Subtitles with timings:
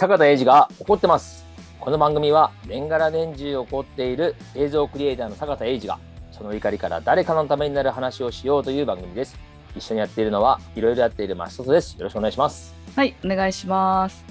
[0.00, 1.44] 坂田英二が怒ってます。
[1.78, 5.98] この番組は年がら年中怒っている映像クリエイターの坂田英二が
[6.32, 9.38] その怒りから誰かのためになる話をしようという番組です。
[9.76, 11.98] 一緒にやっているのはいろいろやっているマストトです。
[11.98, 12.74] よろしくお願いします。
[12.96, 14.24] はい、お願いします。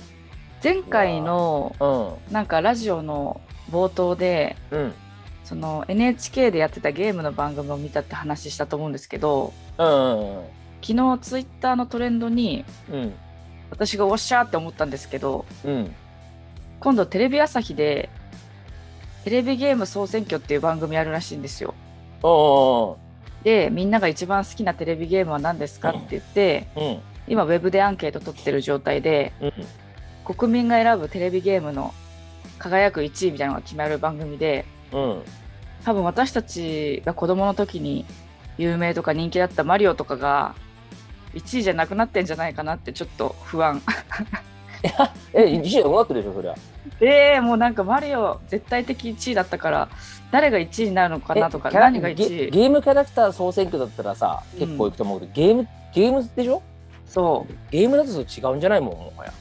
[0.63, 2.33] 前回のうん。
[2.33, 4.93] なんかラジオの冒頭でうん。
[5.43, 10.43] その NHK でやってたゲームの番組を見たって話したと思うんですけどうん。
[10.81, 13.13] 昨日ツイッターのトレンドにうん。
[13.71, 15.95] 私がおっしゃーって思ったんですけどうん。
[16.79, 18.09] 今度テレビ朝日で
[19.23, 21.73] テレビゲーム総選挙っていう番組あるらしいんですよ。
[22.23, 22.97] お
[23.43, 26.99] でみんなが一番好きなテレビゲームは何ですかって言ってうん。
[27.27, 29.53] 今ウェブでアンケート取ってる状態でうん。
[30.35, 31.93] 国民が選ぶテレビゲームの
[32.57, 35.21] 輝く1位みたいなのが決まる番組でうん。
[35.83, 38.05] 多分私たちが子供の時に
[38.57, 40.55] 有名とか人気だったマリオとかが
[41.35, 43.81] 1位じゃなくなってんじゃないかなってちょっと不安。
[45.33, 46.55] え、一位がなってるでしょ、そりゃ。
[47.01, 49.89] えー、もうなんかマリオ絶対的1位だったから
[50.31, 52.51] 誰が1位になるのかなとか何がゲ1位？
[52.51, 56.61] ゲームキャラクター総選挙だったらさ、うん結構いくと思うけど、ゲーム、ゲームでしょ？
[57.07, 57.53] そう。
[57.71, 59.33] ゲームだと違うんじゃないもん、もはや。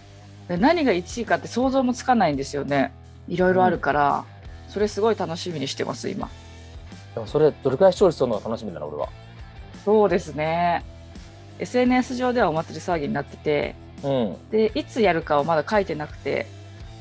[0.48, 2.92] で何が1位かって想像もつかないんですよね。
[3.28, 4.24] いろいろあるから、
[4.68, 6.28] それすごい楽しみにしてます今。
[7.14, 9.08] でもそれ、どれくらい視聴率取るのが楽しみだな、俺は。
[9.84, 10.84] そうですね
[11.58, 14.50] SNS 上ではお祭り騒ぎになっててうん。
[14.50, 16.46] でいつやるかはまだ書いてなくて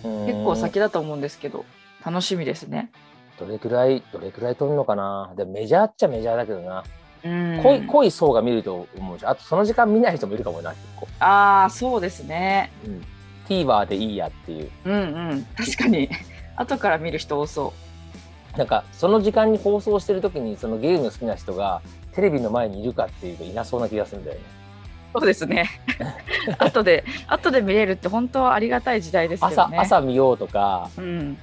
[0.04, 1.66] 結結構先だと思うんですけど
[2.06, 2.92] 楽しみですね
[3.40, 5.32] どれくらい、どれくらい取るのかな。
[5.38, 6.84] でもメジャーっちゃメジャーだけどな。
[7.24, 11.08] うん濃い、濃い層が見ると思うし、あとその時間見ない人もいるかもな、結構。
[11.20, 13.06] ああそうですねうん。
[13.48, 14.72] TVer でいいやっていう。
[14.86, 16.10] うんうん確かに
[16.56, 17.74] 後から見る人多そ
[18.56, 21.82] なんか、その時間に放送してる時に、そのゲーム好きな人が
[22.18, 24.44] テレビの前にいるかっていうといなそうな気がするんだよね。
[25.14, 25.70] うそうですね。
[26.58, 31.38] 後で後で見れるって本当はありがたい時代ですけど朝、ね朝見ようとか、うん。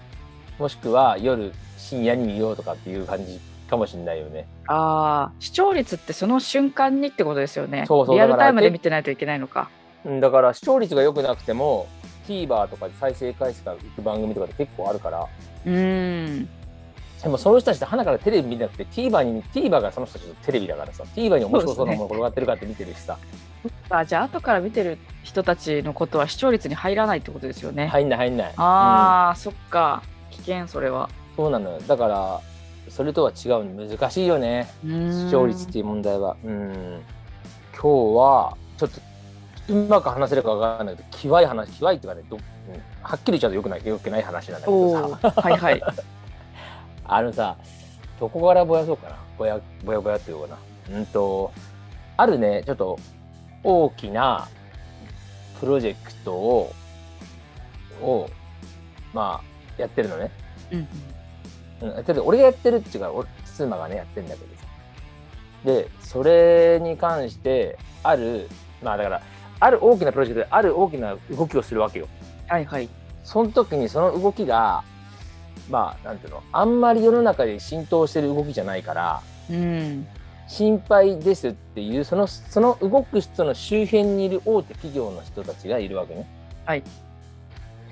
[0.58, 3.38] もしくは夜深夜に見ようとかっていう感じ
[3.70, 4.48] かもしれないよね。
[4.66, 7.84] ああ視聴率ってその瞬間にってことですよね。
[7.86, 9.70] そうそうリアルタイムで見てないといけないのか。
[10.04, 11.86] うんだから視聴率が良くなくても
[12.26, 15.26] TVer とかで再生回数がいく番組とかって結構あるから。
[15.66, 16.48] うん
[17.24, 23.18] でもその人たちって花からテレビ見なくて TVer に TVer がその人たちのテレビだからさ TVer に面白そうなもの転がってるかって見てるしさ、
[23.90, 28.52] あじゃあ後から見てる人たちのことは視聴率に入らないってことですよね、入んない入んない。
[28.56, 30.02] ああ、そっか。
[30.30, 31.08] 危険それは。
[31.18, 31.80] うんそうなのよ。
[31.86, 32.40] だから
[32.88, 33.88] それとは違うの。
[33.88, 34.68] 難しいよね。
[34.84, 36.36] 視視聴率っていう問題は。
[36.44, 37.02] うん。
[37.72, 42.42] 今日はちょっとうまく話せるかわからないけどきわい話きわいっていうかねど、うん。
[43.02, 45.82] はっきり言っちゃうとよくないよくない話なんだけおどおさはいはい
[47.04, 47.56] あのさ
[48.18, 49.16] どこからぼやそうかな。
[49.36, 50.56] ぼやぼやぼやっていうか
[50.88, 50.98] な。
[50.98, 51.52] うんと
[52.16, 52.98] あるねちょっと
[53.62, 54.48] 大きな
[55.58, 56.72] プロジェクトを
[58.00, 58.28] を
[59.12, 60.30] まあやってるのね、
[60.70, 60.88] うん
[61.82, 64.66] うん、俺がやってるっていうか俺妻がねやってるんだけどさ。
[65.64, 68.48] でそれに関してある
[68.82, 69.22] まあだから
[69.60, 72.08] ある大きなプロジェクトである大きな動きをするわけよ。
[72.48, 72.88] はいはい。
[73.22, 74.84] その時にその動きが
[75.70, 79.20] まあなんていうのあんまり世の中で浸透してる動きじゃないから
[79.50, 80.06] うん
[80.46, 86.26] 心配ですっていうそのその動く人の周辺にいる大手企業の人たちがいるわけね。
[86.66, 86.82] はい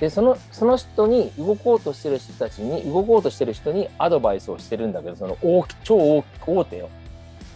[0.00, 6.88] でそのその人に動こうとしてる人たちに動こうとしてる人にアドバイスをしてるんだけどその大き超大大手よ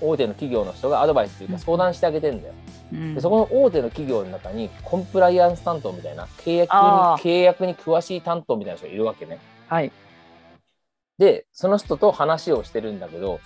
[0.01, 2.55] 大手の企業の人がアドバイスっていうかうん相談してあげてんだよ。
[2.93, 9.39] うんでそこの大手の企業の中にコンプライアンス担当みたいな契約契約に詳しい担当みたいな人がいるわけね。
[9.69, 9.93] はい。
[11.19, 13.41] でその人と話をしてるんだけど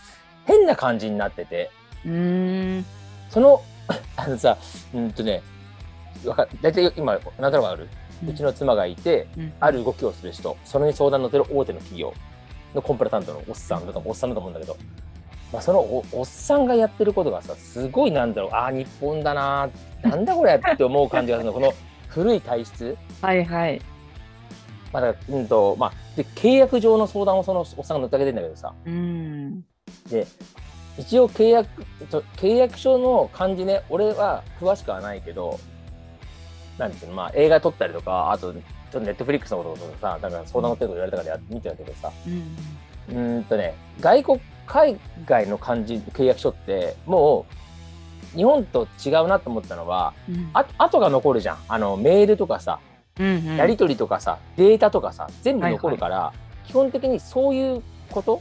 [0.44, 1.70] 変な感じになってて。
[2.04, 2.84] うん。
[3.28, 3.62] その
[4.16, 4.56] あのさ
[4.94, 5.42] うんとね
[6.24, 7.88] わか大体今何となくある、
[8.28, 9.52] うちの妻がいてうん。
[9.60, 10.56] ある動きをする人。
[10.64, 12.12] それに相談に乗ってる大手の企業。
[12.74, 14.76] のコンプラ担当のおっさんだとおっさんだと思うんだけど、
[15.52, 18.50] まあ、そのおおっさんがやってることがさすごいなんだろう。
[18.52, 19.68] ああ日本だな
[20.02, 21.52] なんだこれって思う感じがするの。
[21.52, 21.72] この
[22.08, 22.96] 古い体質。
[23.20, 23.80] はいはい
[24.92, 28.72] まあうんとまあで契約上の相談をそのおっさんが乗ってあげてんだけどさ。
[28.84, 29.64] うん。
[30.08, 30.26] で
[30.98, 35.58] 一応契約と契約書の感じね俺は詳しくはないけど
[36.78, 42.12] なんていうのまあ映画撮ったりとかあとちょっとネットフリックスのこととかさだから相談乗ってること言われたからや見てたけどさ。
[42.26, 42.56] うん。
[43.08, 47.46] うーんとね外国海外の感じ契約書っても
[48.34, 50.50] う日本と違うなと思ったのはうん。
[50.52, 51.58] あ後が残るじゃん。
[51.68, 52.78] あのメールとかさ
[53.20, 53.56] うんうん。
[53.56, 56.32] やり取りとかさ、データとかさ全部残るから、
[56.66, 58.40] 基本的にそういうこと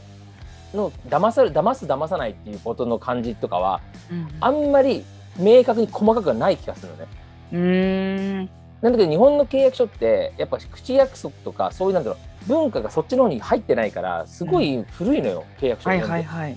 [0.74, 3.80] の騙され騙す騙さないっていうことの感じとかは
[4.10, 5.04] うんあんまり
[5.38, 7.06] 明確に細かくはない気がするのね。
[7.52, 8.50] うーん。
[8.80, 12.16] なんだけど日本の契約書ってやっぱ口約束とかそういうなんだろ
[12.46, 16.56] う文化がそっちの方に入ってないからすごい古いのよ、契約書はいはいはい。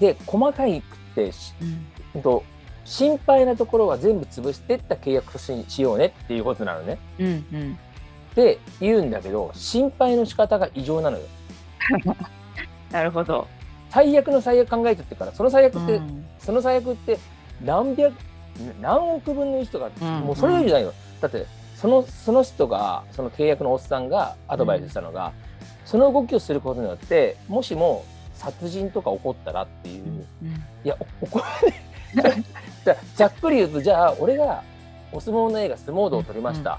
[0.00, 1.52] で細かいくってし
[2.14, 2.44] うんと
[2.84, 6.98] 心配なところは全部潰してった契約書にしようねっていうことなのね。
[7.18, 7.78] うんうん。
[8.34, 11.24] で言うんだけど心配の仕方が異常なのよ。
[12.90, 13.46] なるほど。
[13.90, 17.18] 最悪の最悪考えちゃってるからその最悪って、うんその最悪って
[17.64, 18.12] 何百
[18.80, 20.92] 何億分の1とか、うんもうそれよりじゃないよ。
[21.20, 21.46] だって
[21.76, 25.32] そのその人がその契約のおっさんがアドバイスしたのが、
[25.84, 28.04] その動きをすることによってもしも
[28.34, 30.04] 殺人とか起こったらっていう、
[30.42, 30.48] うん
[30.84, 31.44] いやお怒ら
[32.22, 32.44] ない
[32.84, 34.62] じゃざっくり言うとじゃあ俺が
[35.12, 36.78] お相撲の映画「相撲道」を撮りました、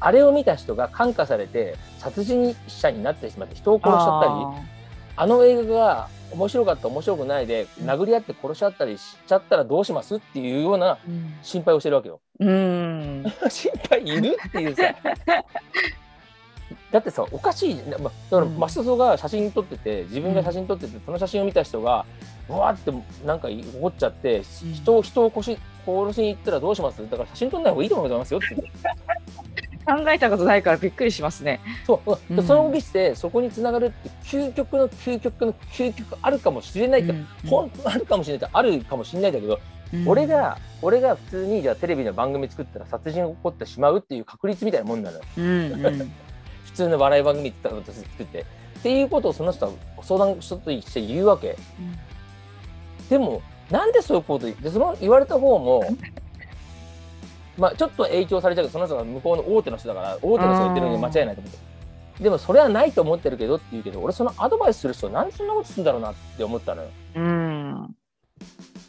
[0.00, 4.32] あれを見た人が感化されて殺人者になってしまって人を殺しちゃったり
[5.16, 7.90] あの映画が面白かった面白くないでうん。
[7.90, 11.34] 殴り合って殺しちゃったりしちゃったらどうしますっていうようなうん。
[11.42, 12.20] 心配をしてるわけよ。
[12.40, 13.24] うん。
[13.48, 14.82] 心配いるっていうさ。
[16.92, 18.58] だってさおかしいじゃん、ま、だからうん。
[18.58, 22.04] マストが写真撮ってて自分が写真撮ってて、その写真を見た人が
[22.35, 22.92] うわーって
[23.26, 24.72] なんか怒っちゃって、うん。
[24.72, 27.02] 人を人を殺し殺しに行ったらどうします？
[27.10, 28.54] だから写真撮んない方がいいと思いますよって。
[29.86, 31.60] 考えたことないからびっくりしますね。
[31.86, 32.44] そう、うん。
[32.44, 37.26] その動きしてそこにつながるって究極の究極の究極あるかもしれないって、うん。
[37.46, 39.60] 本当あるかもしれないってあるかもしれないんだけど、
[39.94, 40.08] うん。
[40.08, 45.24] 俺が俺が普通にじゃあテレビの番組作ったら殺人が起こってしまうっていう確率みたいなもんなのよ。
[45.36, 46.12] うんうん。
[46.66, 48.44] 普通の笑い番組って言ったら作ってっ
[48.82, 49.72] ていうことをその人は
[50.02, 51.56] 相談人として言うわけ
[53.08, 55.84] でもなんでそういうこと言ってその言われた方も
[57.58, 61.58] まあちょっと影響されちゃうけどその人が向こうの大手の人だから大手の人が言ってるのに間違いないと思って
[62.22, 66.88] でもそれはないと思ってるけどって言うけど俺そのアドバイスする人なんでそんなことするんだろうなって思ったのよ。
[67.16, 67.84] うん。
[67.84, 67.88] っ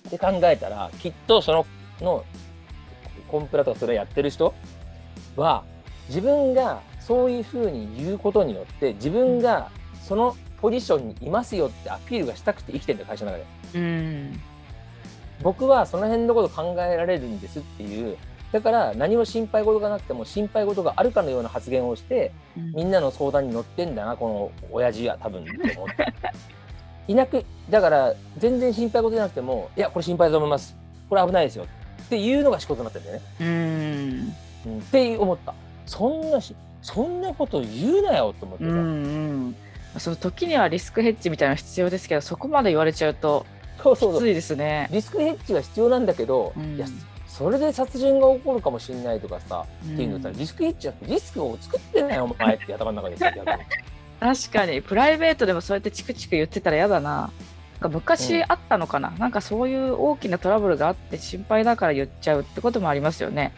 [0.09, 1.65] て考えたらきっとその
[1.99, 2.23] の
[3.27, 4.53] コンプラとかそれやってる人
[5.35, 5.63] は
[6.07, 9.71] 自分がそういうふうに言うことによって自分が
[10.01, 13.45] そのポジションにいますよってアピールがしたくて生きてるんだよ会社の中で。
[13.75, 14.39] うん。
[15.43, 18.17] 僕はその辺のこと考えられるんですっていう。
[18.51, 26.13] だから何も心配事がなくても心配事があるかのような発言をしてみんなの相談に乗ってんだなこの親父は多分って思って。
[27.09, 30.75] いなくだから全然心配事じゃなくてもいやこれ心配だと思います。
[31.09, 34.33] これ危ないですよっていうのが仕事になってるんだよね、うん。
[34.65, 35.53] うん、って思った。
[35.85, 38.81] そんなしそんなこと言うなよと思ってさ、うんう
[39.49, 39.55] ん
[39.99, 43.45] その時にはリスクヘッジみたいなの必要ですけどそこまで言われちゃうと
[43.81, 44.19] そうそうそう。
[44.19, 44.89] きついですね。
[44.91, 46.75] リスクヘッジが必要なんだけど、うん。
[46.75, 46.87] いや
[47.27, 53.17] それで殺人が起こるかもしれないとかさ、っていうのさうんリスクヘッジじゃなくてリスクを作ってないお前って頭の中で
[54.19, 54.81] 確かに。
[54.81, 57.31] プライベートでもそうやってチクチク言ってたら嫌だな。
[57.79, 63.53] な昔あったのかな、なんかそういう大きなトラブルがあって心配だから言っちゃうってこともありますよね。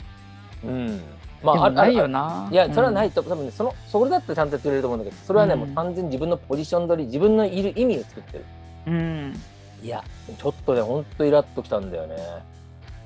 [0.66, 1.02] うん
[1.44, 2.50] まであないよあな。
[2.52, 3.08] いやそれはなうん。
[3.08, 5.60] いと、多分ねそのそれだったらちゃんとやってくれると思うんだけどそれはね、うん。
[5.62, 8.46] もう完全に自分のポジション取り自分のいる意味を作ってる。
[8.88, 9.42] うん。
[9.82, 10.04] いや
[10.38, 12.16] ちょっとねほんとイラッときたんだよね。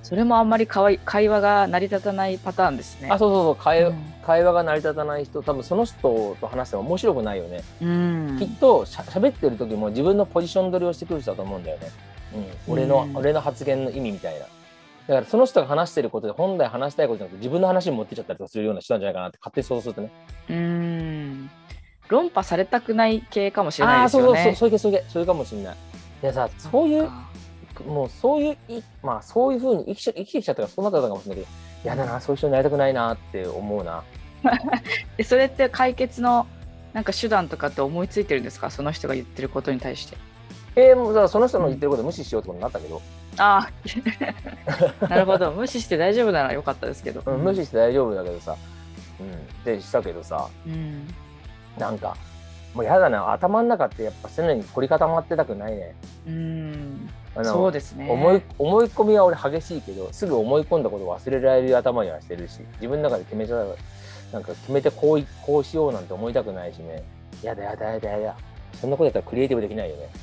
[0.02, 3.10] それもあんまりかわい会話が成り立たないパターンですね。
[3.10, 3.56] あそうそうそう。
[3.56, 3.96] 会,、うん。
[4.22, 8.36] 会話が成り立たない人多分その人と話しても面白くないよね、うん。
[8.38, 11.88] きっとしゃ喋ってる時も自分のポジション取りをしてくる人だと思うんだよね、
[12.68, 13.16] うん、俺の、うん。
[13.16, 14.46] 俺の発言の意味みたいな
[15.08, 20.12] だからその人が話してることで本来話したいことじゃなくて自分の話に持ってっちゃったりとかするような人なんじゃないかなって勝手に想像するとね。
[20.50, 21.50] うん。
[22.10, 24.56] 論破されたくない系かもしれあないあーそうそうそうですよね。
[24.56, 24.78] そういう系。
[24.80, 25.76] そういう系それかもしれない。
[26.22, 27.10] でさそういう
[27.88, 31.50] もうそういういまあそういうふうに生き生きてきちゃったからそうなったのかもしれないけ
[31.84, 34.04] どやだなそういう人になりたくないなって思うな。
[35.18, 36.48] でそれって解決の
[36.94, 38.70] なんか手段とかって思いついてるんですか？
[38.70, 40.18] その人が言ってることに対して。
[40.76, 43.02] えー、もうその人の言ってること無視しようってことになったけど、
[43.38, 43.68] あ
[45.02, 45.52] あ なるほど。
[45.52, 47.22] 無視して大丈夫ならよかったですけど。
[47.26, 48.56] うん、無視して大丈夫だけどさ、
[49.20, 50.48] うん、でしたけどさ。
[50.66, 51.08] うん。
[51.78, 52.16] なんか
[52.74, 53.32] もうやだな。
[53.32, 55.96] 頭の中ってやっぱ常に凝り固まってたくないね。
[56.28, 57.10] うん。
[57.44, 58.10] そうですね。
[58.10, 63.66] 思い思い込みは俺激しいけどすぐ思い込んだことを忘れられる頭にはしてるし自分の中で決めちゃ
[64.32, 67.04] なんか決めてこういこうしようなんて思いたくないしね。
[67.42, 68.36] やだやだやだやだ。
[68.80, 70.06] そんなことやったらクリエイティブできないよね。
[70.06, 70.20] って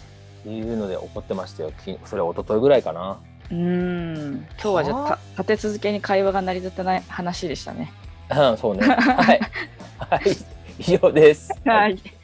[0.46, 1.72] いうので怒ってましたよ。
[1.84, 3.18] きそれ一昨日ぐらいかな。
[3.50, 4.46] うん。
[4.62, 7.92] 今日はじゃあた立て続けに会話が成り立たない話でしたね。
[8.30, 8.86] うんそうね。
[8.86, 9.40] はい。
[9.98, 10.20] はい。
[10.78, 11.50] 以上です。
[11.66, 12.19] はい